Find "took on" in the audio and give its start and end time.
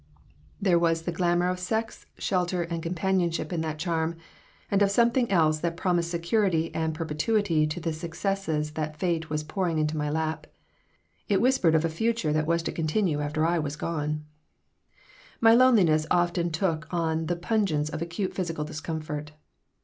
16.49-17.27